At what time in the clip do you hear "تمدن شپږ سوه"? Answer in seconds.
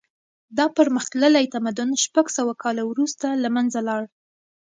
1.55-2.53